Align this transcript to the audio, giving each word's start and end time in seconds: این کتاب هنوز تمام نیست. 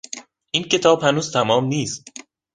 این 0.51 0.63
کتاب 0.63 1.03
هنوز 1.03 1.31
تمام 1.31 1.65
نیست. 1.65 2.07